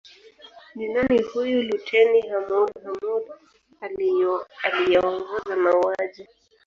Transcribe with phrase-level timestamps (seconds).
[0.75, 3.31] Ni nani huyu Luteni Hamoud Hamoud
[4.61, 6.27] aliyeongoza mauaji